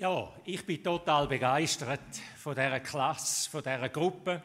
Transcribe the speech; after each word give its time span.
Ja, 0.00 0.32
ich 0.44 0.64
bin 0.64 0.80
total 0.80 1.26
begeistert 1.26 1.98
von 2.36 2.54
dieser 2.54 2.78
Klasse, 2.78 3.50
von 3.50 3.64
dieser 3.64 3.88
Gruppe. 3.88 4.40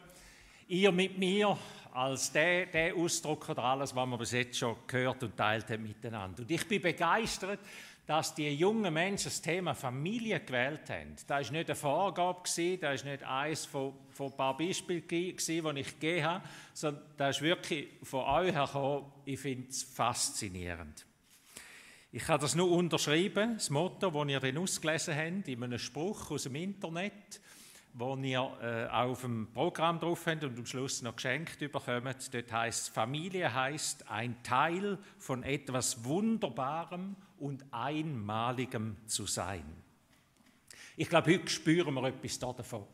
Ihr 0.66 0.90
mit 0.90 1.16
mir 1.16 1.56
als 1.92 2.32
der, 2.32 2.66
der 2.66 2.96
Ausdruck 2.96 3.48
oder 3.50 3.62
alles, 3.62 3.94
was 3.94 4.04
wir 4.04 4.18
bis 4.18 4.32
jetzt 4.32 4.58
schon 4.58 4.74
gehört 4.84 5.22
und 5.22 5.36
teilt 5.36 5.70
haben 5.70 5.84
miteinander. 5.84 6.42
Und 6.42 6.50
ich 6.50 6.66
bin 6.66 6.82
begeistert, 6.82 7.60
dass 8.04 8.34
die 8.34 8.48
jungen 8.48 8.92
Menschen 8.92 9.26
das 9.26 9.40
Thema 9.40 9.74
Familie 9.74 10.40
gewählt 10.40 10.90
haben. 10.90 11.14
Das 11.28 11.46
war 11.46 11.52
nicht 11.52 11.70
eine 11.70 11.76
Vorgabe, 11.76 12.40
das 12.42 13.04
war 13.04 13.12
nicht 13.12 13.22
eines 13.22 13.64
von, 13.64 13.92
von 14.10 14.32
ein 14.32 14.36
paar 14.36 14.56
Beispielen, 14.56 15.06
die 15.06 15.36
ich 15.36 16.00
gegeben 16.00 16.24
habe, 16.24 16.44
sondern 16.72 17.04
das 17.16 17.36
ist 17.36 17.42
wirklich 17.42 17.90
von 18.02 18.24
euch 18.24 18.52
hergekommen. 18.52 19.04
Ich 19.24 19.38
finde 19.38 19.68
es 19.68 19.84
faszinierend. 19.84 21.06
Ich 22.16 22.28
habe 22.28 22.42
das 22.42 22.54
nur 22.54 22.70
unterschrieben, 22.70 23.54
das 23.54 23.70
Motto, 23.70 24.08
das 24.08 24.28
ihr 24.28 24.38
dann 24.38 24.58
ausgelesen 24.58 25.16
habt, 25.16 25.48
in 25.48 25.64
einem 25.64 25.80
Spruch 25.80 26.30
aus 26.30 26.44
dem 26.44 26.54
Internet, 26.54 27.40
wo 27.92 28.14
ihr 28.14 28.56
äh, 28.62 28.86
auf 28.86 29.22
dem 29.22 29.48
Programm 29.52 29.98
drauf 29.98 30.24
habt 30.28 30.44
und 30.44 30.56
am 30.56 30.64
Schluss 30.64 31.02
noch 31.02 31.16
geschenkt 31.16 31.58
bekommt. 31.58 32.32
Dort 32.32 32.52
heißt 32.52 32.90
Familie 32.90 33.52
heißt 33.52 34.08
ein 34.08 34.40
Teil 34.44 34.96
von 35.18 35.42
etwas 35.42 36.04
Wunderbarem 36.04 37.16
und 37.40 37.64
Einmaligem 37.72 38.96
zu 39.08 39.26
sein. 39.26 39.64
Ich 40.96 41.08
glaube, 41.08 41.34
heute 41.34 41.48
spüren 41.48 41.94
wir 41.94 42.04
etwas 42.04 42.38
davon. 42.38 42.86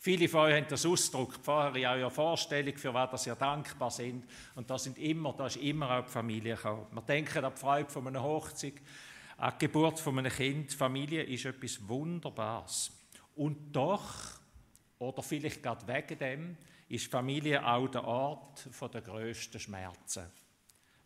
Viele 0.00 0.28
von 0.28 0.40
euch 0.42 0.54
haben 0.54 0.66
das 0.68 0.86
ausgedrückt 0.86 1.40
vorher 1.42 1.74
in 1.74 2.00
eurer 2.00 2.10
Vorstellung, 2.10 2.76
für 2.76 2.94
was 2.94 3.26
ihr 3.26 3.34
dankbar 3.34 3.90
sind. 3.90 4.24
Und 4.54 4.70
da, 4.70 4.78
sind 4.78 4.96
immer, 4.96 5.32
da 5.32 5.46
ist 5.46 5.56
immer 5.56 5.90
auch 5.90 6.04
die 6.04 6.12
Familie 6.12 6.54
gekommen. 6.54 6.86
Wir 6.92 7.02
denken 7.02 7.44
an 7.44 7.52
die 7.52 7.60
Freude 7.60 7.90
von 7.90 8.06
einer 8.06 8.22
Hochzeit, 8.22 8.74
an 9.38 9.54
die 9.54 9.66
Geburt 9.66 9.98
von 9.98 10.16
einem 10.18 10.30
Kind. 10.30 10.72
Familie 10.72 11.24
ist 11.24 11.46
etwas 11.46 11.86
Wunderbares. 11.88 12.92
Und 13.34 13.72
doch, 13.72 14.38
oder 15.00 15.22
vielleicht 15.22 15.64
gerade 15.64 15.86
wegen 15.88 16.18
dem, 16.18 16.56
ist 16.88 17.10
Familie 17.10 17.66
auch 17.66 17.88
der 17.88 18.04
Ort 18.04 18.68
der 18.94 19.00
grössten 19.00 19.58
Schmerzen. 19.58 20.26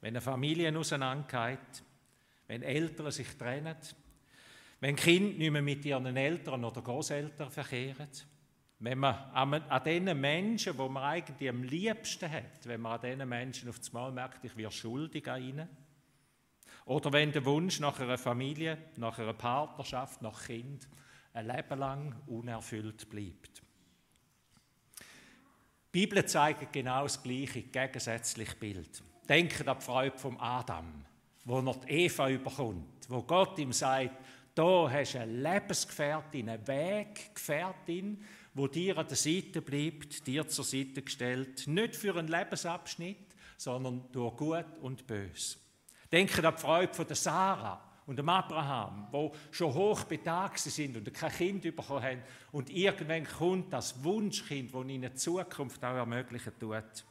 Wenn 0.02 0.10
eine 0.10 0.20
Familie 0.20 0.76
auseinandergeht, 0.78 1.82
wenn 2.46 2.62
Eltern 2.62 3.10
sich 3.10 3.38
trennen, 3.38 3.76
wenn 4.80 4.96
Kinder 4.96 5.38
nicht 5.38 5.50
mehr 5.50 5.62
mit 5.62 5.84
ihren 5.84 6.14
Eltern 6.16 6.64
oder 6.64 6.82
Großeltern 6.82 7.50
verkehren, 7.50 8.08
wenn 8.82 8.98
man 8.98 9.14
an, 9.32 9.84
den 9.84 10.20
Menschen, 10.20 10.76
wo 10.76 10.88
man 10.88 11.04
eigentlich 11.04 11.48
am 11.48 11.62
liebsten 11.62 12.28
hat, 12.28 12.66
wenn 12.66 12.80
man 12.80 12.98
an 12.98 13.00
diesen 13.00 13.28
Menschen 13.28 13.68
auf 13.68 13.78
das 13.78 13.92
Mal 13.92 14.10
merkt, 14.10 14.44
ich 14.44 14.56
werde 14.56 14.74
schuldig 14.74 15.30
an 15.30 15.40
ihnen. 15.40 15.68
Oder 16.86 17.12
wenn 17.12 17.30
der 17.30 17.44
Wunsch 17.44 17.78
nach 17.78 18.00
einer 18.00 18.18
Familie, 18.18 18.76
nach 18.96 19.20
einer 19.20 19.34
Partnerschaft, 19.34 20.20
nach 20.20 20.46
Kind 20.46 20.88
ein 21.32 21.46
Leben 21.46 21.78
lang 21.78 22.16
unerfüllt 22.26 23.08
bleibt. 23.08 23.62
Die 24.98 26.00
Bibel 26.00 26.26
zeigt 26.26 26.72
genau 26.72 27.04
das 27.04 27.22
gleiche, 27.22 27.62
gegensätzliche 27.62 28.56
Bild. 28.56 29.00
Denkt 29.28 29.68
an 29.68 29.78
die 29.78 29.84
Freude 29.84 30.18
vom 30.18 30.40
Adam, 30.40 31.04
wo 31.44 31.60
er 31.60 31.74
die 31.86 31.88
Eva 31.88 32.28
überkommt, 32.28 33.08
wo 33.08 33.22
Gott 33.22 33.56
ihm 33.60 33.72
sagt, 33.72 34.18
da 34.54 34.90
hast 34.90 35.14
du 35.14 35.20
eine 35.20 35.32
Lebensgefährtin, 35.32 36.48
eine 36.48 36.66
Weggefährtin, 36.66 38.22
wo 38.54 38.66
dir 38.66 38.98
an 38.98 39.08
der 39.08 39.16
Seite 39.16 39.62
bleibt, 39.62 40.26
dir 40.26 40.46
zur 40.46 40.64
Seite 40.64 41.02
gestellt, 41.02 41.66
nicht 41.66 41.96
für 41.96 42.16
einen 42.16 42.28
Lebensabschnitt, 42.28 43.34
sondern 43.56 44.04
durch 44.12 44.36
Gut 44.36 44.66
und 44.82 45.06
Bös. 45.06 45.58
Denke 46.10 46.46
an 46.46 46.54
die 46.54 46.60
Freude 46.60 46.92
von 46.92 47.06
Sarah 47.14 47.92
und 48.06 48.18
dem 48.18 48.28
Abraham, 48.28 49.08
wo 49.10 49.32
schon 49.50 49.72
hoch 49.72 50.04
betagt 50.04 50.58
sind 50.58 50.96
und 50.96 51.14
kein 51.14 51.32
Kind 51.32 51.62
bekommen 51.62 52.02
haben 52.02 52.22
und 52.50 52.68
irgendwann 52.68 53.24
kommt 53.24 53.72
das 53.72 54.02
Wunschkind, 54.04 54.74
das 54.74 54.84
ihnen 54.86 55.02
die 55.02 55.14
Zukunft 55.14 55.82
auch 55.82 55.94
ermöglichen 55.94 56.52
tut. 56.58 57.04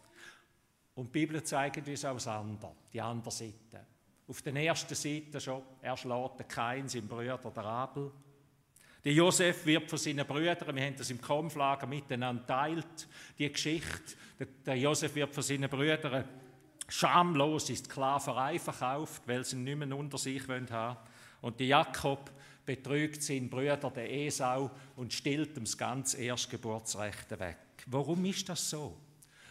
Und 0.93 1.07
die 1.07 1.19
Bibel 1.19 1.41
zeigt 1.43 1.87
uns 1.87 2.05
auch 2.05 2.13
das 2.13 2.27
andere, 2.27 2.75
die 2.93 3.01
andere 3.01 3.31
Seite. 3.31 3.87
Auf 4.31 4.41
der 4.43 4.55
ersten 4.55 4.95
Seite 4.95 5.41
schon, 5.41 5.61
er 5.81 5.97
schlägt 5.97 6.47
Kain, 6.47 6.87
sein 6.87 7.05
Bruder, 7.05 7.37
der 7.37 7.65
Abel. 7.65 8.09
Der 9.03 9.11
Josef 9.11 9.65
wird 9.65 9.89
von 9.89 9.99
seinen 9.99 10.25
Brüdern, 10.25 10.73
wir 10.73 10.85
haben 10.85 10.95
das 10.95 11.09
im 11.09 11.19
Kampflager 11.19 11.85
miteinander 11.85 12.47
teilt, 12.47 13.09
die 13.37 13.51
Geschichte. 13.51 14.15
Der 14.65 14.77
Josef 14.77 15.13
wird 15.15 15.33
von 15.33 15.43
seinen 15.43 15.69
Brüdern 15.69 16.23
schamlos 16.87 17.69
in 17.71 17.75
Sklaverei 17.75 18.57
verkauft, 18.57 19.23
weil 19.25 19.43
sie 19.43 19.57
ihn 19.57 19.65
nicht 19.65 19.77
mehr 19.77 19.97
unter 19.97 20.17
sich 20.17 20.47
haben 20.47 20.69
wollen. 20.69 20.97
Und 21.41 21.59
der 21.59 21.67
Jakob 21.67 22.31
betrügt 22.65 23.21
seinen 23.21 23.49
Bruder, 23.49 23.75
den 23.75 24.27
Esau, 24.27 24.71
und 24.95 25.11
stillt 25.11 25.57
ihm 25.57 25.65
das 25.65 25.77
ganze 25.77 26.21
Erstgeburtsrecht 26.21 27.37
weg. 27.37 27.57
Warum 27.87 28.23
ist 28.23 28.47
das 28.47 28.69
so? 28.69 28.95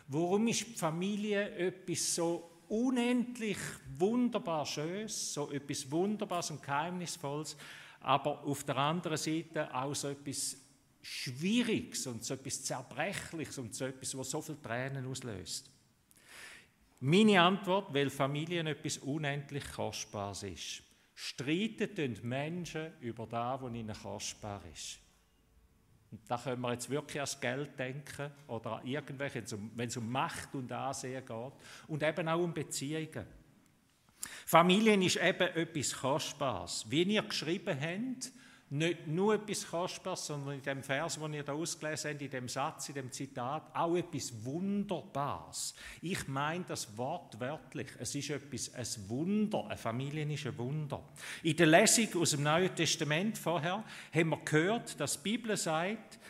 Warum 0.09 0.49
ist 0.49 0.67
die 0.67 0.79
Familie 0.79 1.51
etwas 1.51 2.15
so 2.15 2.51
unendlich 2.71 3.59
wunderbar 3.99 4.65
Schönes, 4.65 5.35
so 5.35 5.51
etwas 5.51 5.91
Wunderbares 5.91 6.53
und 6.53 6.63
Geheimnisvolles, 6.63 7.57
aber 8.01 8.45
auf 8.45 8.65
der 8.65 8.77
anderen 8.77 9.19
Seite 9.19 9.75
auch 9.75 9.95
so 9.95 10.09
etwas 10.09 10.57
Schwieriges 11.03 12.07
und 12.07 12.25
so 12.25 12.35
etwas 12.35 12.63
Zerbrechliches 12.63 13.59
und 13.59 13.75
so 13.75 13.87
etwas, 13.87 14.17
was 14.17 14.31
so 14.31 14.41
viele 14.41 14.63
Tränen 14.63 15.07
auslöst. 15.07 15.71
Meine 17.01 17.41
Antwort, 17.41 17.93
weil 17.93 18.11
Familien 18.11 18.67
etwas 18.67 18.99
unendlich 18.99 19.65
Kostbares 19.73 20.43
ist. 20.43 20.83
Streiten 21.15 22.19
Menschen 22.23 22.93
über 23.01 23.27
das, 23.27 23.61
was 23.61 23.75
ihnen 23.75 23.97
kostbar 24.01 24.63
ist. 24.73 25.00
Und 26.11 26.21
da 26.29 26.39
können 26.39 26.61
wir 26.61 26.73
jetzt 26.73 26.91
wirklich 26.91 27.21
an 27.21 27.23
das 27.23 27.41
Geld 27.41 27.79
denken 27.79 28.33
oder 28.49 28.79
an 28.79 28.87
irgendwelche, 28.87 29.45
wenn 29.77 29.89
es 29.89 29.97
um 29.97 30.11
Macht 30.11 30.55
und 30.55 30.73
Ansehen 30.73 31.25
geht 31.25 31.53
und 31.87 32.03
eben 32.03 32.29
auch 32.29 32.41
um 32.41 32.53
Beziehungen. 32.53 33.27
Familien 34.45 35.03
ist 35.03 35.17
eben 35.17 35.49
etwas 35.55 35.93
Kostbares. 35.93 36.85
Wie 36.89 37.05
ihr 37.05 37.23
geschrieben 37.23 37.79
habt, 37.81 38.33
nicht 38.71 39.09
nur 39.09 39.35
etwas 39.35 39.67
Kostbares, 39.67 40.27
sondern 40.27 40.55
in 40.55 40.63
dem 40.63 40.83
Vers, 40.83 41.19
den 41.19 41.35
ihr 41.35 41.43
da 41.43 41.53
ausgelesen 41.53 42.13
habt, 42.13 42.23
in 42.23 42.31
dem 42.31 42.49
Satz, 42.49 42.89
in 42.89 42.95
dem 42.95 43.11
Zitat, 43.11 43.65
auch 43.75 43.97
etwas 43.97 44.33
Wunderbares. 44.45 45.75
Ich 46.01 46.29
meine 46.29 46.65
das 46.65 46.97
wortwörtlich. 46.97 47.89
Es 47.99 48.15
ist 48.15 48.31
etwas, 48.31 48.73
ein 48.73 49.09
Wunder. 49.09 49.65
Eine 49.67 49.77
Familie 49.77 50.33
ist 50.33 50.47
ein 50.47 50.57
Wunder. 50.57 51.03
In 51.43 51.57
der 51.57 51.67
Lesung 51.67 52.23
aus 52.23 52.31
dem 52.31 52.45
Neuen 52.45 52.75
Testament 52.75 53.37
vorher 53.37 53.83
haben 54.15 54.29
wir 54.29 54.41
gehört, 54.45 55.01
dass 55.01 55.21
die 55.21 55.31
Bibel 55.31 55.57
sagt, 55.57 56.21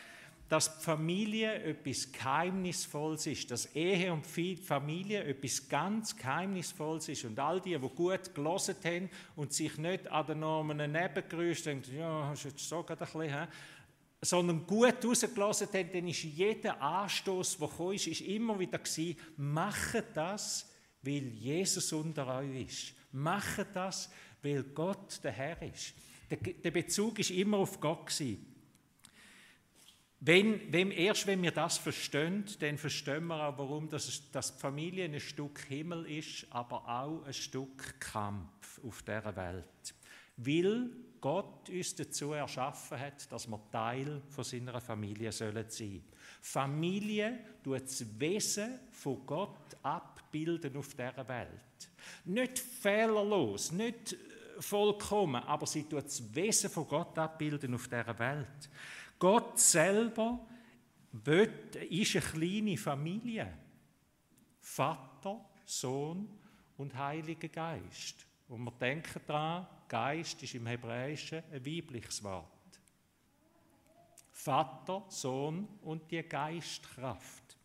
dass 0.51 0.67
Familie 0.67 1.63
etwas 1.63 2.11
Geheimnisvolles 2.11 3.25
ist, 3.25 3.51
dass 3.51 3.73
Ehe 3.73 4.11
und 4.11 4.27
Familie 4.27 5.23
etwas 5.23 5.69
ganz 5.69 6.13
Geheimnisvolles 6.13 7.07
ist. 7.07 7.23
Und 7.23 7.39
all 7.39 7.61
die, 7.61 7.79
die 7.79 7.87
gut 7.87 8.35
gelesen 8.35 8.75
haben 8.83 9.09
und 9.37 9.53
sich 9.53 9.77
nicht 9.77 10.11
an 10.11 10.25
den 10.25 10.41
Normen 10.41 10.91
nebengerüst 10.91 11.67
denken, 11.67 11.95
ja, 11.95 12.27
hast 12.27 12.43
du 12.43 12.49
jetzt 12.49 12.67
so 12.67 12.83
gerade 12.83 13.05
ein 13.05 13.11
bisschen, 13.13 13.39
he? 13.39 13.47
sondern 14.21 14.67
gut 14.67 15.05
rausgelassen 15.05 15.69
haben, 15.73 15.89
dann 15.93 16.07
ist 16.09 16.23
jeder 16.23 16.81
Anstoß, 16.81 17.57
der 17.57 17.67
gekommen 17.69 17.93
ist, 17.93 18.07
ist 18.07 18.19
immer 18.19 18.59
wieder 18.59 18.79
gewesen, 18.79 19.15
macht 19.37 20.03
das, 20.15 20.69
weil 21.01 21.27
Jesus 21.29 21.93
unter 21.93 22.27
euch 22.39 22.65
ist. 22.65 22.93
Macht 23.13 23.67
das, 23.73 24.11
weil 24.41 24.63
Gott 24.63 25.17
der 25.23 25.31
Herr 25.31 25.61
ist. 25.61 25.93
Der, 26.29 26.71
Bezug 26.71 27.19
ist 27.19 27.31
immer 27.31 27.59
auf 27.59 27.79
Gott 27.79 28.07
gewesen. 28.07 28.50
Wenn, 30.23 30.71
wenn, 30.71 30.91
erst 30.91 31.25
wenn 31.25 31.41
wir 31.41 31.49
das 31.49 31.79
verstehen, 31.79 32.45
dann 32.59 32.77
verstehen 32.77 33.25
wir 33.25 33.43
auch, 33.43 33.57
warum 33.57 33.89
das, 33.89 34.21
das 34.31 34.51
Familie 34.51 35.05
ein 35.05 35.19
Stück 35.19 35.65
Himmel 35.67 36.05
ist, 36.05 36.45
aber 36.51 36.87
auch 36.87 37.23
ein 37.25 37.33
Stück 37.33 37.99
Kampf 37.99 38.79
auf 38.83 39.01
dieser 39.01 39.35
Welt. 39.35 39.95
Weil 40.37 40.91
Gott 41.19 41.67
uns 41.71 41.95
dazu 41.95 42.33
erschaffen 42.33 42.99
hat, 42.99 43.31
dass 43.31 43.47
wir 43.47 43.59
Teil 43.71 44.21
von 44.29 44.43
seiner 44.43 44.79
Familie 44.79 45.31
sollen 45.31 45.65
sein. 45.67 46.03
Familie 46.39 47.39
tut 47.63 47.81
das 47.81 48.05
Wesen 48.19 48.79
von 48.91 49.25
Gott 49.25 49.75
abbilden 49.81 50.77
auf 50.77 50.89
dieser 50.93 51.27
Welt. 51.27 51.89
Nicht 52.25 52.59
fehlerlos, 52.59 53.71
nicht 53.71 54.15
vollkommen, 54.59 55.43
aber 55.43 55.65
sie 55.65 55.83
tut 55.83 56.05
das 56.05 56.33
Wesen 56.33 56.69
von 56.69 56.87
Gott 56.87 57.17
abbilden 57.17 57.73
auf 57.73 57.87
dieser 57.87 58.17
Welt. 58.19 58.69
Gott 59.19 59.59
selber 59.59 60.39
ist 61.89 62.15
eine 62.15 62.25
kleine 62.25 62.77
Familie. 62.77 63.53
Vater, 64.59 65.43
Sohn 65.65 66.29
und 66.77 66.95
Heiliger 66.95 67.47
Geist. 67.47 68.25
Und 68.47 68.63
wir 68.63 68.71
denken 68.71 69.21
daran, 69.27 69.67
Geist 69.87 70.41
ist 70.43 70.55
im 70.55 70.67
Hebräischen 70.67 71.43
ein 71.51 71.65
weibliches 71.65 72.23
Wort. 72.23 72.47
Vater, 74.31 75.03
Sohn 75.09 75.67
und 75.81 76.09
die 76.09 76.23
Geistkraft. 76.23 77.57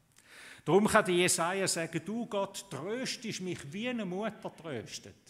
Darum 0.64 0.86
kann 0.88 1.04
die 1.04 1.18
Jesaja 1.18 1.68
sagen: 1.68 2.02
Du 2.04 2.26
Gott 2.26 2.68
tröstest 2.68 3.40
mich, 3.40 3.72
wie 3.72 3.88
eine 3.88 4.04
Mutter 4.04 4.54
tröstet. 4.54 5.25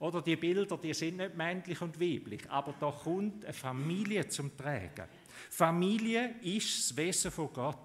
Oder 0.00 0.22
die 0.22 0.36
Bilder, 0.36 0.78
die 0.78 0.94
sind 0.94 1.18
nicht 1.18 1.36
männlich 1.36 1.80
und 1.82 2.00
weiblich, 2.00 2.50
aber 2.50 2.74
da 2.80 2.90
kommt 2.90 3.44
eine 3.44 3.52
Familie 3.52 4.26
zum 4.28 4.56
Tragen. 4.56 5.06
Familie 5.50 6.36
ist 6.42 6.90
das 6.90 6.96
Wesen 6.96 7.30
von 7.30 7.52
Gott. 7.52 7.76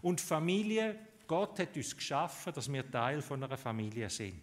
Und 0.00 0.20
Familie, 0.20 0.98
Gott 1.26 1.58
hat 1.58 1.76
uns 1.76 1.94
geschaffen, 1.94 2.54
dass 2.54 2.72
wir 2.72 2.90
Teil 2.90 3.20
von 3.20 3.44
einer 3.44 3.58
Familie 3.58 4.08
sind. 4.08 4.40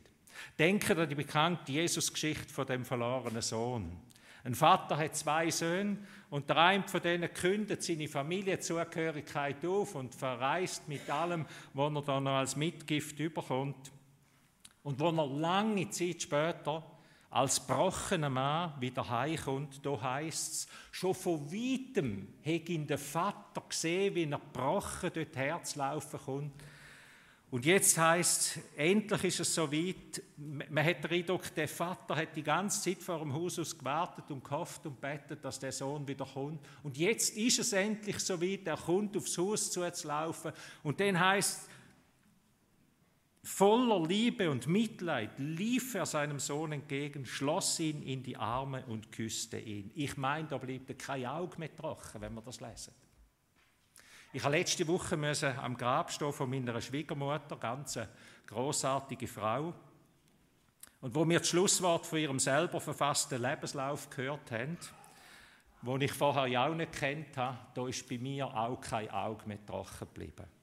Denken 0.58 1.00
an 1.00 1.10
die 1.10 1.16
bekannte 1.16 1.72
Jesus-Geschichte 1.72 2.54
von 2.54 2.68
dem 2.68 2.86
verlorenen 2.86 3.42
Sohn. 3.42 4.00
Ein 4.44 4.56
Vater 4.56 4.98
hat 4.98 5.16
zwei 5.16 5.50
Söhne 5.50 5.98
und 6.30 6.50
der 6.50 6.58
eine 6.58 6.88
von 6.88 7.02
denen 7.02 7.34
kündet 7.34 7.82
seine 7.82 8.08
Familienzugehörigkeit 8.08 9.66
auf 9.66 9.96
und 9.96 10.14
verreist 10.14 10.88
mit 10.88 11.10
allem, 11.10 11.46
was 11.74 11.94
er 11.96 12.02
dann 12.02 12.26
noch 12.26 12.32
als 12.34 12.56
Mitgift 12.56 13.20
überkommt. 13.20 13.92
Und 14.84 15.00
wo 15.00 15.10
er 15.10 15.28
lange 15.28 15.90
Zeit 15.90 16.22
später 16.22 16.84
als 17.30 17.66
gebrochener 17.66 18.30
Mann 18.30 18.74
wieder 18.80 19.10
heimkommt, 19.10 19.84
da 19.84 20.00
heißt 20.00 20.54
es, 20.54 20.68
schon 20.92 21.16
von 21.16 21.52
weitem 21.52 22.28
hat 22.46 22.70
ihn 22.70 22.86
der 22.86 23.00
Vater 23.00 23.64
gesehen, 23.68 24.14
wie 24.14 24.24
er 24.24 24.38
gebrochen 24.40 25.10
dort 25.14 25.36
herzlaufen 25.36 26.20
kommt 26.20 26.64
und 27.54 27.68
jetzt 27.68 27.96
heißt 28.00 28.58
endlich 28.76 29.26
ist 29.26 29.42
es 29.42 29.54
soweit. 29.54 30.24
Man 30.38 30.84
hat 30.84 31.04
den 31.04 31.12
Eindruck, 31.12 31.54
der 31.54 31.68
Vater 31.68 32.16
hat 32.16 32.36
die 32.36 32.42
ganze 32.42 32.82
Zeit 32.82 33.04
vor 33.04 33.20
dem 33.20 33.32
Haus 33.32 33.60
aus 33.60 33.78
gewartet 33.78 34.32
und 34.32 34.44
gehofft 34.44 34.84
und 34.88 35.00
betet, 35.00 35.46
dass 35.46 35.60
der 35.60 35.72
Sohn 35.72 36.08
wieder 36.08 36.26
kommt. 36.26 36.66
Und 36.82 36.98
jetzt 36.98 37.38
ist 37.38 37.60
es 37.60 37.74
endlich 37.74 38.18
soweit. 38.18 38.66
Er 38.66 38.78
kommt 38.78 39.16
aufs 39.16 39.38
Haus 39.38 39.70
zuzulaufen. 39.70 40.52
Und 40.82 41.00
dann 41.00 41.20
heißt 41.20 41.70
voller 43.54 44.06
Liebe 44.08 44.50
und 44.50 44.66
Mitleid 44.68 45.38
lief 45.38 45.94
er 45.94 46.08
seinem 46.08 46.40
Sohn 46.40 46.72
entgegen, 46.72 47.26
schloss 47.26 47.80
ihn 47.80 48.02
in 48.02 48.24
die 48.24 48.36
Arme 48.36 48.84
und 48.88 49.12
küsste 49.12 49.60
ihn. 49.60 49.92
Ich 49.94 50.18
meine, 50.18 50.48
da 50.48 50.58
bleibt 50.58 50.98
kein 50.98 51.28
Auge 51.28 51.60
mehr 51.60 51.76
trocken, 51.76 52.20
wenn 52.20 52.34
wir 52.34 52.42
das 52.42 52.60
lesen. 52.60 52.94
Ich 54.34 54.44
habe 54.44 54.58
letzte 54.58 54.88
Woche 54.88 55.16
müssen 55.16 55.56
am 55.60 55.78
Grab 55.78 56.12
stehen 56.12 56.34
von 56.34 56.50
meiner 56.50 56.82
Schwiegermutter, 56.82 57.56
ganz 57.58 57.98
eine 57.98 58.10
großartige 58.48 59.28
Frau. 59.28 59.74
Und 61.02 61.14
wo 61.14 61.28
wir 61.30 61.38
das 61.38 61.50
Schlusswort 61.50 62.08
von 62.08 62.18
ihrem 62.18 62.40
selber 62.40 62.82
verfassten 62.82 63.40
Lebenslauf 63.40 64.10
gehört 64.10 64.50
haben, 64.50 64.78
wo 65.84 65.98
ich 65.98 66.12
vorher 66.12 66.48
ja 66.48 66.68
auch 66.68 66.74
nicht 66.74 66.94
kennt 66.94 67.38
habe, 67.38 67.60
da 67.76 67.88
ist 67.88 68.10
bei 68.10 68.18
mir 68.18 68.48
auch 68.48 68.82
kein 68.82 69.12
Auge 69.12 69.48
mehr 69.48 69.64
trocken 69.64 70.00
geblieben. 70.00 70.63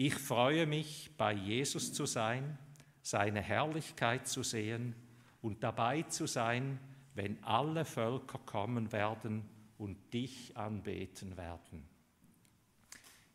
Ich 0.00 0.14
freue 0.14 0.64
mich, 0.64 1.10
bei 1.16 1.32
Jesus 1.32 1.92
zu 1.92 2.06
sein, 2.06 2.56
seine 3.02 3.40
Herrlichkeit 3.40 4.28
zu 4.28 4.44
sehen 4.44 4.94
und 5.42 5.60
dabei 5.64 6.02
zu 6.02 6.28
sein, 6.28 6.78
wenn 7.16 7.42
alle 7.42 7.84
Völker 7.84 8.38
kommen 8.46 8.92
werden 8.92 9.42
und 9.76 10.14
dich 10.14 10.56
anbeten 10.56 11.36
werden. 11.36 11.82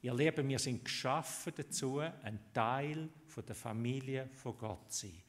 Ihr 0.04 0.14
Lieben, 0.14 0.48
wir 0.48 0.58
sind 0.58 0.86
geschaffen 0.86 1.52
dazu, 1.54 2.00
ein 2.00 2.40
Teil 2.54 3.10
von 3.28 3.46
der 3.46 3.56
Familie 3.56 4.30
von 4.34 4.58
Gott 4.58 4.90
zu 4.90 5.08
sein. 5.08 5.22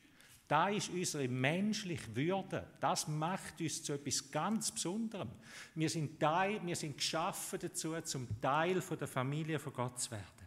Da 0.47 0.69
ist 0.69 0.91
unsere 0.91 1.27
menschliche 1.27 2.15
Würde. 2.15 2.65
Das 2.79 3.09
macht 3.09 3.61
uns 3.61 3.83
zu 3.83 3.95
etwas 3.95 4.31
ganz 4.31 4.71
Besonderem. 4.71 5.31
Wir 5.75 5.91
sind, 5.91 6.21
Teil, 6.21 6.65
wir 6.65 6.77
sind 6.77 6.97
geschaffen 6.97 7.59
dazu, 7.61 8.01
zum 8.03 8.41
Teil 8.41 8.81
von 8.81 8.97
der 8.97 9.09
Familie 9.09 9.59
von 9.59 9.73
Gott 9.73 9.99
zu 9.99 10.13
werden. 10.13 10.44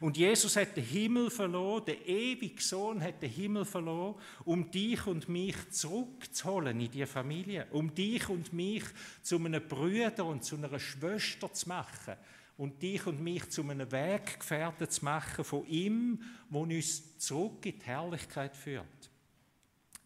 Und 0.00 0.16
Jesus 0.16 0.56
hat 0.56 0.76
den 0.76 0.84
Himmel 0.84 1.30
verloren, 1.30 1.84
der 1.86 2.06
ewige 2.06 2.62
Sohn 2.62 3.02
hat 3.02 3.22
den 3.22 3.30
Himmel 3.30 3.64
verloren, 3.64 4.20
um 4.44 4.70
dich 4.70 5.06
und 5.06 5.28
mich 5.28 5.56
zurückzuholen 5.70 6.80
in 6.80 6.90
die 6.90 7.06
Familie, 7.06 7.66
um 7.70 7.94
dich 7.94 8.28
und 8.28 8.52
mich 8.52 8.84
zu 9.22 9.36
einem 9.36 9.66
Brüder 9.66 10.24
und 10.24 10.44
zu 10.44 10.56
einer 10.56 10.78
Schwester 10.78 11.52
zu 11.52 11.68
machen 11.68 12.16
und 12.56 12.82
dich 12.82 13.06
und 13.06 13.22
mich 13.22 13.48
zu 13.48 13.62
einem 13.62 13.90
Weggefährten 13.90 14.90
zu 14.90 15.04
machen 15.04 15.44
von 15.44 15.66
ihm, 15.66 16.22
wo 16.50 16.62
uns 16.62 17.16
zurück 17.18 17.64
in 17.64 17.78
die 17.78 17.86
Herrlichkeit 17.86 18.54
führt. 18.54 19.10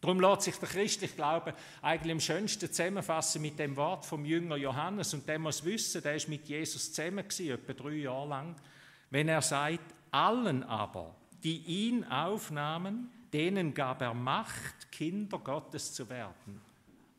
Darum 0.04 0.20
lässt 0.20 0.42
sich 0.42 0.56
der 0.56 0.68
christliche 0.68 1.14
Glaube 1.14 1.54
eigentlich 1.80 2.12
am 2.12 2.20
schönsten 2.20 2.70
zusammenfassen 2.70 3.40
mit 3.40 3.58
dem 3.58 3.74
Wort 3.74 4.04
vom 4.04 4.26
Jünger 4.26 4.56
Johannes 4.56 5.14
und 5.14 5.26
der 5.26 5.38
muss 5.38 5.64
wissen, 5.64 6.02
der 6.02 6.14
ist 6.16 6.28
mit 6.28 6.46
Jesus 6.46 6.92
zusammen 6.92 7.26
gewesen, 7.26 7.54
etwa 7.54 7.72
drei 7.72 7.94
Jahre 7.94 8.28
lang, 8.28 8.56
wenn 9.14 9.28
er 9.28 9.42
sagt, 9.42 9.94
allen 10.10 10.64
aber, 10.64 11.14
die 11.44 11.58
ihn 11.58 12.02
aufnahmen, 12.02 13.12
denen 13.32 13.72
gab 13.72 14.02
er 14.02 14.12
Macht, 14.12 14.90
Kinder 14.90 15.38
Gottes 15.38 15.94
zu 15.94 16.08
werden. 16.08 16.60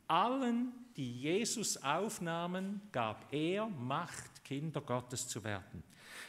Allen, 0.06 0.74
die 0.98 1.22
Jesus 1.22 1.78
aufnahmen, 1.82 2.82
gab 2.92 3.32
er 3.34 3.68
Macht, 3.68 4.44
Kinder 4.44 4.82
Gottes 4.82 5.26
zu 5.26 5.42
werden. 5.42 5.84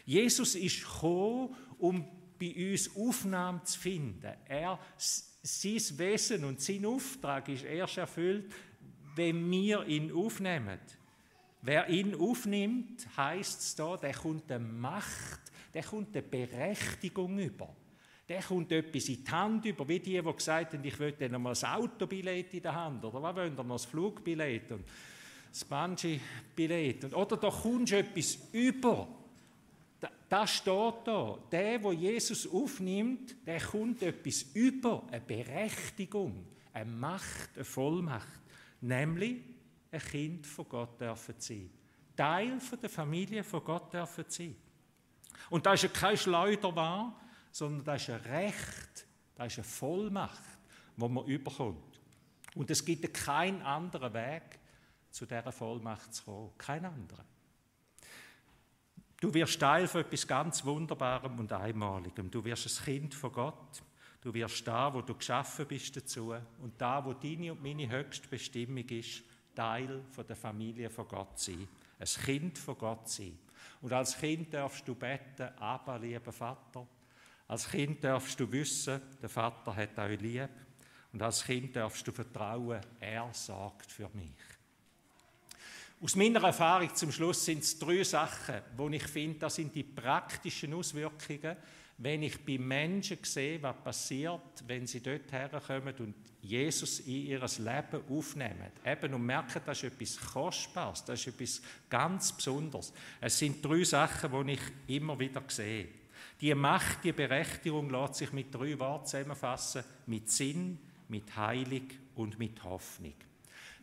Jesus 0.04 0.54
ist 0.54 0.84
gekommen, 0.84 1.56
um 1.78 2.06
bei 2.38 2.72
uns 2.72 2.94
Aufnahme 2.94 3.64
zu 3.64 3.80
finden. 3.80 4.34
Er, 4.46 4.78
sein 4.96 5.98
Wesen 5.98 6.44
und 6.44 6.60
sein 6.60 6.86
Auftrag 6.86 7.48
ist 7.48 7.64
erst 7.64 7.98
erfüllt, 7.98 8.54
wenn 9.16 9.50
wir 9.50 9.84
ihn 9.86 10.12
aufnehmen. 10.12 10.78
Wer 11.60 11.88
ihn 11.88 12.14
aufnimmt, 12.14 13.04
heißt 13.16 13.60
es 13.60 13.74
da, 13.74 13.96
der 13.96 14.14
kommt 14.14 14.52
eine 14.52 14.64
Macht, 14.64 15.40
der 15.76 15.84
kommt 15.84 16.16
eine 16.16 16.22
Berechtigung 16.22 17.38
über. 17.38 17.68
Der 18.26 18.42
kommt 18.42 18.72
etwas 18.72 19.10
in 19.10 19.22
die 19.22 19.30
Hand 19.30 19.66
über, 19.66 19.86
wie 19.86 20.00
die, 20.00 20.22
die 20.22 20.32
gesagt 20.32 20.72
haben, 20.72 20.82
ich 20.82 20.98
will 20.98 21.12
dann 21.12 21.42
mal 21.42 21.50
das 21.50 21.64
Autobillett 21.64 22.54
in 22.54 22.62
der 22.62 22.74
Hand, 22.74 23.04
oder 23.04 23.22
was 23.22 23.36
wollen 23.36 23.54
wir 23.54 23.62
noch, 23.62 23.74
das 23.74 23.84
Flugbillett? 23.84 24.72
Und 24.72 24.86
das 25.50 25.64
Bungee-Billett. 25.66 27.12
Oder 27.12 27.36
da 27.36 27.50
kommst 27.50 27.92
etwas 27.92 28.38
über. 28.52 29.06
Das 30.30 30.50
steht 30.50 30.94
da. 31.04 31.38
Der, 31.52 31.82
wo 31.82 31.92
Jesus 31.92 32.50
aufnimmt, 32.50 33.46
der 33.46 33.60
kommt 33.60 34.02
etwas 34.02 34.44
über. 34.54 35.06
Eine 35.10 35.20
Berechtigung, 35.20 36.46
eine 36.72 36.90
Macht, 36.90 37.50
eine 37.54 37.66
Vollmacht. 37.66 38.40
Nämlich 38.80 39.42
ein 39.92 40.00
Kind 40.00 40.46
von 40.46 40.66
Gott 40.70 40.98
dürfen 40.98 41.34
sein. 41.36 41.68
Teil 42.16 42.60
von 42.60 42.80
der 42.80 42.88
Familie 42.88 43.44
von 43.44 43.62
Gott 43.62 43.92
dürfen 43.92 44.24
sein. 44.26 44.56
Und 45.50 45.66
da 45.66 45.74
ist 45.74 45.82
ja 45.82 45.88
kein 45.88 46.16
Schleuderwahr, 46.16 47.20
sondern 47.52 47.84
das 47.84 48.02
ist 48.02 48.10
ein 48.10 48.20
Recht, 48.20 49.06
das 49.34 49.46
ist 49.48 49.58
eine 49.58 49.64
Vollmacht, 49.64 50.42
wo 50.96 51.08
man 51.08 51.24
überkommt. 51.26 52.00
Und 52.54 52.70
es 52.70 52.84
gibt 52.84 53.12
keinen 53.12 53.62
anderen 53.62 54.12
Weg, 54.14 54.58
zu 55.10 55.24
dieser 55.24 55.52
Vollmacht 55.52 56.12
zu 56.14 56.24
kommen. 56.24 56.50
Kein 56.58 56.84
anderer. 56.84 57.24
Du 59.18 59.32
wirst 59.32 59.58
Teil 59.58 59.88
von 59.88 60.02
etwas 60.02 60.26
ganz 60.26 60.62
Wunderbarem 60.64 61.38
und 61.38 61.50
Einmaligem. 61.52 62.30
Du 62.30 62.44
wirst 62.44 62.66
ein 62.66 62.84
Kind 62.84 63.14
von 63.14 63.32
Gott. 63.32 63.82
Du 64.20 64.34
wirst 64.34 64.66
da, 64.66 64.92
wo 64.92 65.00
du 65.00 65.14
geschaffen 65.14 65.66
bist 65.66 65.96
dazu 65.96 66.34
und 66.60 66.78
da, 66.78 67.02
wo 67.04 67.14
deine 67.14 67.52
und 67.52 67.62
meine 67.62 67.88
höchste 67.88 68.28
Bestimmung 68.28 68.86
ist, 68.88 69.22
Teil 69.54 70.04
von 70.10 70.26
der 70.26 70.36
Familie 70.36 70.90
von 70.90 71.08
Gott 71.08 71.38
sein. 71.38 71.66
Ein 71.98 72.06
Kind 72.06 72.58
von 72.58 72.76
Gott 72.78 73.08
sein. 73.08 73.38
Und 73.80 73.92
als 73.92 74.18
Kind 74.18 74.52
darfst 74.52 74.86
du 74.86 74.94
beten, 74.94 75.48
aber 75.58 75.98
lieber 75.98 76.32
Vater. 76.32 76.86
Als 77.48 77.70
Kind 77.70 78.02
darfst 78.02 78.38
du 78.40 78.50
wissen, 78.50 79.00
der 79.22 79.28
Vater 79.28 79.74
hat 79.74 79.98
euch 79.98 80.20
lieb. 80.20 80.50
Und 81.12 81.22
als 81.22 81.44
Kind 81.44 81.76
darfst 81.76 82.06
du 82.06 82.12
vertrauen, 82.12 82.80
er 83.00 83.32
sorgt 83.32 83.90
für 83.90 84.08
mich. 84.14 84.34
Aus 86.06 86.14
meiner 86.14 86.40
Erfahrung 86.40 86.94
zum 86.94 87.10
Schluss 87.10 87.44
sind 87.44 87.64
es 87.64 87.76
drei 87.80 88.04
Sachen, 88.04 88.60
wo 88.76 88.88
ich 88.90 89.02
finde, 89.02 89.40
das 89.40 89.56
sind 89.56 89.74
die 89.74 89.82
praktischen 89.82 90.72
Auswirkungen, 90.72 91.56
wenn 91.98 92.22
ich 92.22 92.38
bei 92.44 92.58
Menschen 92.58 93.18
sehe, 93.22 93.60
was 93.60 93.82
passiert, 93.82 94.62
wenn 94.68 94.86
sie 94.86 95.00
dort 95.00 95.32
herkommen 95.32 95.92
und 95.98 96.14
Jesus 96.42 97.00
in 97.00 97.26
ihr 97.26 97.40
Leben 97.40 98.04
aufnehmen. 98.08 98.70
Eben 98.84 99.14
und 99.14 99.26
merken, 99.26 99.60
das 99.66 99.82
ist 99.82 99.94
etwas 99.94 100.20
Kostbares, 100.32 101.04
das 101.04 101.18
ist 101.18 101.26
etwas 101.26 101.60
ganz 101.90 102.32
Besonderes. 102.32 102.92
Es 103.20 103.36
sind 103.36 103.64
drei 103.64 103.82
Sachen, 103.82 104.46
die 104.46 104.52
ich 104.52 104.60
immer 104.86 105.18
wieder 105.18 105.42
sehe. 105.48 105.88
Die 106.40 106.54
Macht, 106.54 107.02
die 107.02 107.10
Berechtigung 107.10 107.90
lässt 107.90 108.14
sich 108.14 108.32
mit 108.32 108.54
drei 108.54 108.78
Worten 108.78 109.06
zusammenfassen: 109.06 109.82
mit 110.06 110.30
Sinn, 110.30 110.78
mit 111.08 111.36
Heilung 111.36 111.88
und 112.14 112.38
mit 112.38 112.62
Hoffnung. 112.62 113.14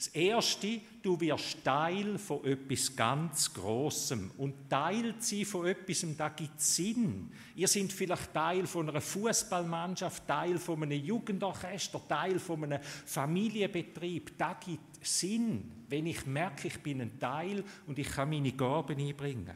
Das 0.03 0.13
Erste, 0.13 0.81
du 1.01 1.17
wirst 1.22 1.63
Teil 1.63 2.17
von 2.17 2.43
etwas 2.43 2.93
ganz 2.93 3.53
Großem. 3.53 4.31
Und 4.38 4.69
Teil 4.69 5.15
sein 5.19 5.45
von 5.45 5.65
etwas, 5.65 6.05
da 6.17 6.27
gibt 6.27 6.60
Sinn. 6.60 7.31
Ihr 7.55 7.69
seid 7.69 7.93
vielleicht 7.93 8.33
Teil 8.33 8.67
von 8.67 8.89
einer 8.89 9.00
Fußballmannschaft, 9.00 10.27
Teil 10.27 10.57
von 10.57 10.83
einem 10.83 11.01
Jugendorchester, 11.01 12.01
Teil 12.05 12.38
von 12.38 12.65
einem 12.65 12.83
Familienbetrieb. 12.83 14.38
Da 14.38 14.60
gibt 14.62 15.05
Sinn, 15.05 15.72
wenn 15.88 16.05
ich 16.05 16.25
merke, 16.25 16.67
ich 16.67 16.79
bin 16.81 17.00
ein 17.00 17.17
Teil 17.17 17.63
und 17.88 17.98
ich 17.98 18.10
kann 18.10 18.29
meine 18.29 18.51
Gaben 18.51 19.00
einbringen. 19.00 19.55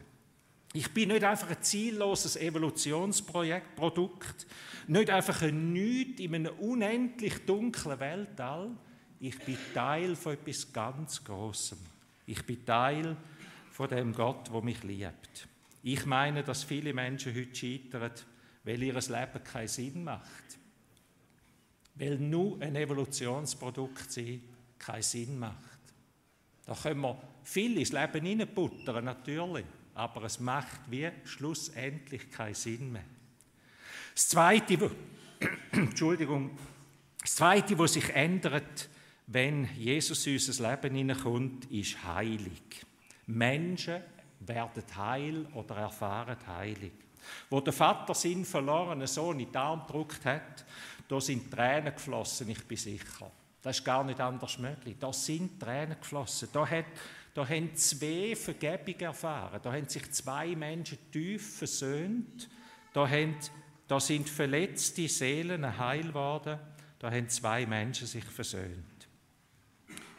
Ich 0.72 0.94
bin 0.94 1.10
nicht 1.10 1.24
einfach 1.24 1.50
ein 1.50 1.62
zielloses 1.62 2.36
Evolutionsprojekt, 2.36 3.76
Produkt, 3.76 4.46
nicht 4.86 5.10
einfach 5.10 5.42
ein 5.42 5.74
Nichts 5.74 6.20
in 6.22 6.34
einem 6.34 6.54
unendlich 6.58 7.44
dunklen 7.44 8.00
Weltall. 8.00 8.70
Ich 9.20 9.38
bin 9.40 9.58
Teil 9.74 10.14
von 10.16 10.34
etwas 10.34 10.72
ganz 10.72 11.22
Großem. 11.24 11.78
Ich 12.26 12.44
bin 12.44 12.64
Teil 12.64 13.16
von 13.72 13.88
dem 13.88 14.12
Gott, 14.12 14.50
wo 14.52 14.60
mich 14.60 14.82
liebt. 14.82 15.48
Ich 15.82 16.06
meine, 16.06 16.42
dass 16.42 16.64
viele 16.64 16.92
Menschen 16.92 17.34
heute 17.34 17.54
scheitern, 17.54 18.12
weil 18.64 18.82
ihr 18.82 18.94
Leben 18.94 19.44
keinen 19.44 19.68
Sinn 19.68 20.04
macht. 20.04 20.58
Weil 21.94 22.18
nur 22.18 22.60
ein 22.60 22.76
Evolutionsprodukt 22.76 24.12
sein 24.12 24.42
keinen 24.78 25.02
Sinn 25.02 25.38
macht. 25.38 25.56
Da 26.66 26.74
können 26.74 27.00
wir 27.00 27.20
viel 27.42 27.78
ins 27.78 27.92
Leben 27.92 28.24
hineinbuttern, 28.24 29.04
natürlich 29.04 29.64
aber 29.98 30.22
es 30.24 30.38
macht 30.38 30.80
wie 30.88 31.10
schlussendlich 31.24 32.30
keinen 32.30 32.54
Sinn 32.54 32.92
mehr. 32.92 33.04
Das 34.14 34.28
Zweite, 34.28 34.90
Entschuldigung, 35.72 36.56
das 37.20 37.34
Zweite, 37.34 37.76
was 37.78 37.94
sich 37.94 38.08
ändert, 38.10 38.88
wenn 39.28 39.68
Jesus 39.76 40.26
in 40.26 40.34
unser 40.34 40.70
Leben 40.70 40.94
hineinkommt, 40.94 41.70
ist 41.70 42.02
heilig. 42.04 42.84
Menschen 43.26 44.02
werden 44.40 44.82
heil 44.96 45.46
oder 45.54 45.76
erfahren 45.76 46.38
heilig. 46.46 46.92
Wo 47.50 47.60
der 47.60 47.72
Vater 47.72 48.14
seinen 48.14 48.44
verlorenen 48.44 49.06
Sohn 49.06 49.38
in 49.40 49.46
den 49.46 49.56
Arm 49.56 49.86
gedrückt 49.86 50.24
hat, 50.24 50.64
da 51.06 51.20
sind 51.20 51.50
Tränen 51.50 51.94
geflossen, 51.94 52.48
ich 52.48 52.64
bin 52.64 52.78
sicher. 52.78 53.30
Das 53.62 53.78
ist 53.78 53.84
gar 53.84 54.02
nicht 54.04 54.20
anders 54.20 54.58
möglich. 54.58 54.96
Da 54.98 55.12
sind 55.12 55.60
Tränen 55.60 55.98
geflossen. 55.98 56.48
Da 56.52 56.66
hat 56.66 56.86
da 57.38 57.48
haben 57.48 57.72
zwei 57.76 58.34
Vergebung 58.34 58.98
erfahren. 58.98 59.60
Da 59.62 59.72
haben 59.72 59.88
sich 59.88 60.10
zwei 60.10 60.56
Menschen 60.56 60.98
tief 61.12 61.58
versöhnt. 61.58 62.48
Da, 62.92 63.08
haben, 63.08 63.36
da 63.86 64.00
sind 64.00 64.28
verletzte 64.28 65.06
Seelen 65.06 65.78
heil 65.78 66.08
geworden. 66.08 66.58
Da 66.98 67.10
haben 67.12 67.28
zwei 67.28 67.64
Menschen 67.64 68.08
sich 68.08 68.24
versöhnt. 68.24 69.07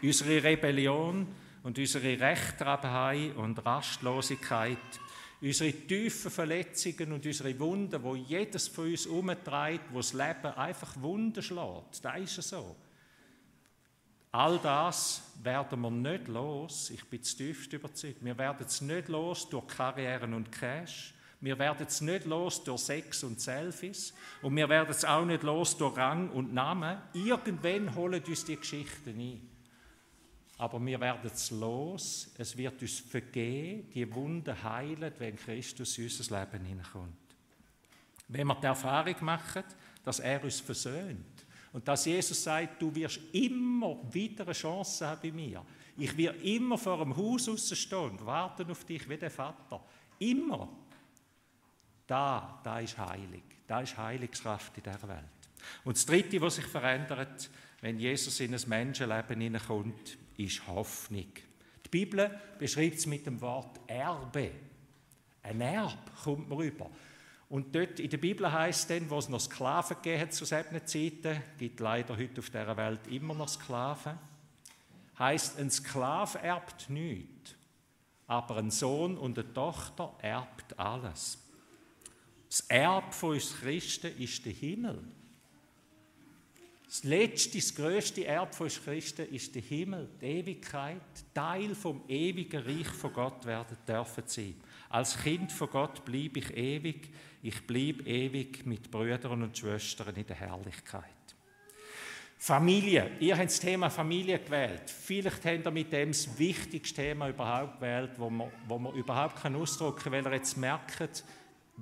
Unsere 0.02 0.44
Rebellion 0.44 1.28
und 1.64 1.78
unsere 1.78 2.20
Rechtraberei 2.20 3.34
und 3.34 3.66
Rastlosigkeit, 3.66 4.78
unsere 5.42 5.72
tiefen 5.72 6.32
Verletzungen 6.32 7.12
und 7.14 7.26
unsere 7.26 7.60
Wunden, 7.60 8.02
wo 8.02 8.16
jedes 8.16 8.68
von 8.68 8.86
uns 8.86 9.06
umtreibt, 9.06 9.94
wo 9.94 9.98
das 9.98 10.14
Leben 10.14 10.54
einfach 10.56 11.00
Wunden 11.02 11.44
schlägt, 11.44 12.04
da 12.04 12.16
ist 12.16 12.38
es 12.38 12.50
so. 12.50 12.76
All 14.32 14.60
das 14.60 15.24
werden 15.42 15.82
wir 15.82 15.90
nicht 15.90 16.28
los, 16.28 16.92
ich 16.92 17.04
bin 17.06 17.24
zutiefst 17.24 17.74
überzeugt, 17.74 18.24
wir 18.24 18.38
werden 18.38 18.66
es 18.66 18.80
nicht 18.80 19.08
los 19.08 19.50
durch 19.50 19.68
Karrieren 19.68 20.34
und 20.34 20.52
Cash, 20.52 21.14
wir 21.42 21.58
werden 21.58 21.88
es 21.88 22.02
nicht 22.02 22.26
los 22.26 22.64
durch 22.64 22.82
Sex 22.82 23.24
und 23.24 23.40
Selfies 23.40 24.14
und 24.42 24.56
wir 24.56 24.68
werden 24.68 24.92
es 24.92 25.06
auch 25.06 25.26
nicht 25.26 25.44
los 25.44 25.78
durch 25.78 25.96
Rang 25.98 26.30
und 26.32 26.54
Namen. 26.54 26.98
Irgendwann 27.14 27.96
holen 27.96 28.22
uns 28.22 28.44
die 28.44 28.58
Geschichten 28.58 29.18
ein. 29.18 29.49
Aber 30.60 30.86
wir 30.86 31.00
werden 31.00 31.32
es 31.34 31.52
los, 31.52 32.32
es 32.38 32.56
wird 32.56 32.82
uns 32.82 33.00
vergehen, 33.00 33.90
die 33.92 34.14
Wunde 34.14 34.62
heilen, 34.62 35.14
wenn 35.18 35.38
Christus 35.38 35.98
in 35.98 36.04
unser 36.04 36.40
Leben 36.40 36.66
hineinkommt. 36.66 37.16
Wenn 38.28 38.46
wir 38.46 38.56
die 38.56 38.66
Erfahrung 38.66 39.16
machen, 39.22 39.64
dass 40.04 40.20
er 40.20 40.44
uns 40.44 40.60
versöhnt, 40.60 41.46
und 41.72 41.88
dass 41.88 42.06
Jesus 42.06 42.44
sagt, 42.44 42.82
du 42.82 42.94
wirst 42.96 43.20
immer 43.32 43.98
wieder 44.12 44.44
eine 44.44 44.54
Chance 44.54 45.08
haben 45.08 45.22
bei 45.22 45.32
mir. 45.32 45.64
Ich 45.98 46.18
werde 46.18 46.40
immer 46.40 46.78
vor 46.78 46.98
dem 46.98 47.16
Haus 47.16 47.48
stehen 47.78 48.00
und 48.00 48.26
warten 48.26 48.70
auf 48.72 48.86
dich 48.86 49.08
wie 49.08 49.18
der 49.18 49.30
Vater. 49.30 49.84
Immer. 50.18 50.68
Da, 52.08 52.60
da 52.64 52.80
ist 52.80 52.98
heilig. 52.98 53.44
Da 53.68 53.82
ist 53.82 53.98
Heilungskraft 53.98 54.76
in 54.78 54.84
dieser 54.84 55.08
Welt. 55.08 55.24
Und 55.84 55.96
das 55.96 56.06
Dritte, 56.06 56.42
was 56.42 56.56
sich 56.56 56.66
verändert, 56.66 57.50
wenn 57.82 58.00
Jesus 58.00 58.40
in 58.40 58.56
ein 58.56 58.62
Menschenleben 58.68 59.40
hineinkommt, 59.40 60.18
ist 60.40 60.66
Hoffnung. 60.68 61.32
Die 61.86 61.90
Bibel 61.90 62.40
beschreibt 62.58 62.98
es 62.98 63.06
mit 63.06 63.26
dem 63.26 63.42
Wort 63.42 63.80
Erbe. 63.88 64.52
Ein 65.44 65.62
Erb 65.62 66.12
kommt 66.24 66.50
man 66.50 66.58
rüber. 66.58 66.90
Und 67.50 67.74
dort 67.74 68.00
in 68.00 68.10
der 68.10 68.18
Bibel 68.18 68.52
heißt 68.52 68.90
dann, 68.92 69.10
wo 69.10 69.18
es 69.18 69.28
noch 69.28 69.40
Sklaven 69.40 69.98
gegeben 69.98 70.22
hat 70.22 70.34
zu 70.34 70.46
solchen 70.46 70.86
Zeiten, 70.86 71.42
gibt 71.58 71.80
leider 71.80 72.16
heute 72.16 72.40
auf 72.40 72.50
dieser 72.50 72.78
Welt 72.78 73.08
immer 73.08 73.34
noch 73.34 73.50
Sklaven, 73.50 74.20
heißt 75.18 75.60
ein 75.60 75.72
Sklave 75.72 76.40
erbt 76.40 76.90
nichts, 76.90 77.56
aber 78.28 78.58
ein 78.58 78.70
Sohn 78.70 79.18
und 79.18 79.40
eine 79.40 79.52
Tochter 79.52 80.16
erbt 80.22 80.78
alles. 80.78 81.40
Das 82.48 82.62
Erb 82.62 83.14
von 83.14 83.32
uns 83.32 83.56
Christen 83.60 84.16
ist 84.18 84.46
der 84.46 84.54
Himmel. 84.54 85.04
Das 86.90 87.04
letzte, 87.04 87.60
das 87.60 87.76
größte 87.76 88.26
Erb 88.26 88.56
von 88.56 88.68
Christen 88.68 89.32
ist 89.32 89.54
der 89.54 89.62
Himmel, 89.62 90.10
die 90.20 90.26
Ewigkeit, 90.26 91.00
Teil 91.36 91.76
vom 91.76 92.02
ewigen 92.08 92.64
Reich 92.64 92.88
von 92.88 93.14
Gott 93.14 93.46
werden 93.46 93.78
dürfen 93.88 94.24
sein. 94.26 94.56
Als 94.90 95.16
Kind 95.22 95.52
von 95.52 95.70
Gott 95.70 96.04
blieb 96.04 96.38
ich 96.38 96.58
ewig, 96.58 97.12
ich 97.44 97.68
blieb 97.68 98.08
ewig 98.08 98.66
mit 98.66 98.90
Brüdern 98.90 99.44
und 99.44 99.56
Schwestern 99.56 100.16
in 100.16 100.26
der 100.26 100.36
Herrlichkeit. 100.38 101.04
Familie. 102.40 103.12
Ihr 103.20 103.38
habt 103.38 103.50
das 103.50 103.60
Thema 103.60 103.92
Familie 103.92 104.40
gewählt. 104.40 104.90
Vielleicht 104.90 105.46
habt 105.46 105.66
ihr 105.66 105.72
mit 105.72 105.94
dem 105.94 106.10
das 106.10 106.40
wichtigste 106.40 107.04
Thema 107.04 107.30
überhaupt 107.30 107.76
gewählt, 107.76 108.14
wo 108.18 108.32
man, 108.32 108.50
wo 108.68 108.80
man 108.80 108.96
überhaupt 108.96 109.46
ausdrücken 109.46 110.00
kann, 110.06 110.12
weil 110.14 110.26
ihr 110.26 110.38
jetzt 110.38 110.58
merkt, 110.58 111.24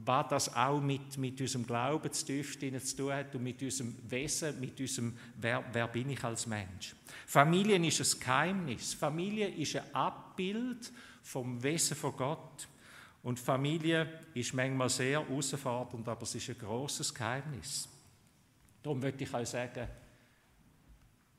was 0.06 0.28
das 0.30 0.56
auch 0.56 0.82
mit, 0.82 1.18
mit 1.18 1.40
unserem 1.40 1.66
Glauben 1.66 2.12
zu 2.12 2.26
tun 2.26 3.14
hat 3.14 3.36
und 3.36 3.44
mit 3.44 3.62
unserem 3.62 3.96
Wesen, 4.10 4.60
mit 4.60 4.80
unserem, 4.80 5.18
wer, 5.36 5.64
wer 5.72 5.88
bin 5.88 6.10
ich 6.10 6.24
als 6.24 6.46
Mensch. 6.46 6.96
Familie 7.26 7.86
ist 7.86 8.16
ein 8.16 8.20
Geheimnis. 8.20 8.94
Familie 8.94 9.48
ist 9.50 9.76
ein 9.76 9.94
Abbild 9.94 10.92
vom 11.22 11.62
Wesen 11.62 11.98
von 11.98 12.16
Gott. 12.16 12.68
Und 13.24 13.40
Familie 13.40 14.22
ist 14.34 14.54
manchmal 14.54 14.90
sehr 14.90 15.20
herausfordernd, 15.20 16.08
aber 16.08 16.24
es 16.24 16.36
ist 16.36 16.50
ein 16.50 16.58
großes 16.58 17.14
Geheimnis. 17.14 17.90
Darum 18.82 19.02
würde 19.02 19.24
ich 19.24 19.34
euch 19.34 19.50
sagen, 19.50 19.88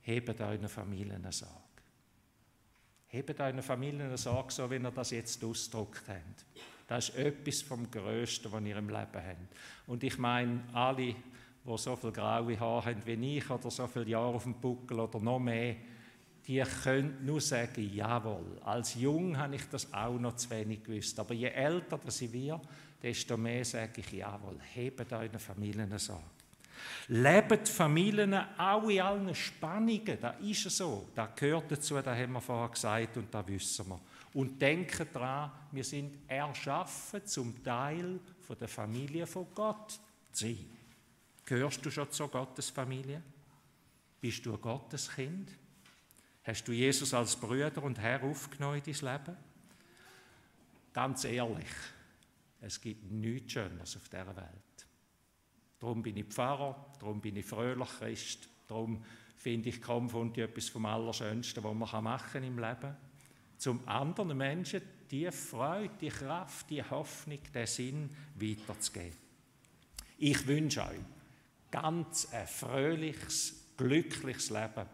hebt 0.01 0.41
euren 0.41 0.69
Familien 0.69 1.31
Sorge. 1.31 1.78
Hebt 3.11 3.41
euren 3.41 3.63
Familien 3.63 4.15
Sorge, 4.19 4.53
so 4.53 4.71
wie 4.71 4.75
ihr 4.77 4.91
das 4.91 5.11
jetzt 5.11 5.43
ausgedrückt 5.43 6.03
habt. 6.09 6.45
Das 6.87 7.09
ist 7.09 7.17
etwas 7.17 7.63
vom 7.63 7.91
Größten, 7.91 8.53
was 8.53 8.63
ihr 8.63 8.77
im 8.77 8.89
Leben 8.89 8.99
habt. 9.15 9.57
Und 9.87 10.05
ich 10.05 10.19
meine, 10.19 10.63
alle, 10.75 11.15
die 11.65 11.77
so 11.77 11.97
viel 11.97 12.13
graue 12.13 12.61
Haare 12.61 12.91
haben 12.91 13.03
wie 13.07 13.39
ich 13.39 13.49
oder 13.49 13.71
so 13.71 13.87
viele 13.87 14.09
Jahre 14.09 14.35
auf 14.35 14.43
dem 14.43 14.61
Buckel 14.61 15.01
oder 15.01 15.21
noch 15.21 15.39
mehr, 15.39 15.77
die 16.47 16.63
können 16.83 17.25
nur 17.25 17.41
sagen, 17.41 17.91
jawohl. 17.95 18.59
Als 18.63 18.95
Jung 18.95 19.37
habe 19.37 19.57
ich 19.57 19.69
das 19.71 19.93
auch 19.93 20.19
noch 20.19 20.37
zu 20.37 20.51
wenig 20.51 20.83
gewusst. 20.83 21.19
Aber 21.19 21.35
je 21.35 21.49
älter 21.49 21.99
das 21.99 22.21
ich 22.21 22.33
wir, 22.33 22.61
desto 23.03 23.37
mehr 23.37 23.65
sage 23.65 24.01
ich, 24.01 24.13
jawohl, 24.13 24.59
hebt 24.75 25.13
euren 25.13 25.39
Familien 25.39 25.99
Sorge. 25.99 26.25
Lebt 27.09 27.69
Familien 27.69 28.35
auch 28.35 28.89
in 28.89 29.01
allen 29.01 29.35
Spannungen, 29.35 30.19
das 30.21 30.35
ist 30.41 30.77
so. 30.77 31.09
Das 31.15 31.31
gehört 31.37 31.71
dazu, 31.71 31.95
das 31.95 32.19
haben 32.19 32.33
wir 32.33 32.41
vorher 32.41 32.69
gesagt 32.69 33.17
und 33.17 33.33
das 33.33 33.47
wissen 33.47 33.89
wir. 33.89 34.01
Und 34.35 34.61
denken 34.61 35.07
daran, 35.13 35.51
wir 35.73 35.85
sind 35.85 36.19
erschaffen 36.29 37.27
zum 37.27 37.63
Teil 37.65 38.21
von 38.41 38.59
der 38.59 38.69
Familie 38.69 39.27
von 39.27 39.47
Gott 39.55 39.93
zu 40.33 40.47
sein. 40.47 40.67
Gehörst 41.45 41.85
du 41.85 41.91
schon 41.91 42.11
zur 42.13 42.29
Gottes 42.29 42.71
Familie? 42.71 43.23
Bist 44.21 44.45
du 44.45 44.53
ein 44.53 44.61
Gottes 44.61 45.11
Kind? 45.11 45.51
Hast 46.45 46.67
du 46.69 46.73
Jesus 46.73 47.15
als 47.15 47.37
Brüder 47.37 47.83
und 47.83 47.99
Herr 47.99 48.23
aufgenommen 48.23 48.83
in 48.85 48.93
dein 48.93 49.13
Leben? 49.13 49.37
Ganz 50.93 51.25
ehrlich, 51.25 51.67
es 52.61 52.81
gibt 52.81 53.11
nichts 53.11 53.53
Schöneres 53.53 53.97
auf 53.97 54.09
dieser 54.09 54.37
Welt. 54.37 54.68
Darum 55.79 56.03
bin 56.03 56.17
ich 56.17 56.27
Pfarrer, 56.27 56.93
darum 56.99 57.21
bin 57.21 57.37
ich 57.37 57.47
fröhlich 57.47 57.89
Christ, 57.99 58.49
darum 58.67 59.05
finde 59.37 59.69
ich 59.69 59.81
Konfundi 59.81 60.41
etwas 60.41 60.69
vom 60.69 60.87
Allerschönsten, 60.87 61.63
was 61.63 61.75
man 61.75 62.05
machen 62.05 62.33
kann 62.33 62.43
im 62.43 62.59
Leben. 62.59 62.97
Zum 63.57 63.87
anderen 63.89 64.37
Menschen 64.37 64.83
die 65.11 65.31
Freude, 65.31 65.95
die 66.01 66.09
Kraft, 66.09 66.69
die 66.71 66.83
Hoffnung, 66.83 67.39
den 67.55 67.67
Sinn 67.67 68.11
weiterzugeben. 68.35 69.17
Ich 70.19 70.47
wünsche 70.47 70.83
euch 70.83 70.99
ganz 71.71 72.29
ein 72.33 72.47
fröhliches, 72.47 73.69
glückliches 73.77 74.51
Leben 74.51 74.87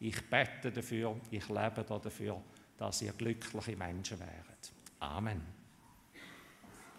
ich 0.00 0.30
bete 0.30 0.72
dafür, 0.72 1.20
ich 1.30 1.46
lebe 1.48 1.84
dafür, 1.84 2.42
dass 2.78 3.02
ihr 3.02 3.12
glückliche 3.12 3.76
Menschen 3.76 4.18
wäret. 4.18 4.72
Amen. 4.98 5.59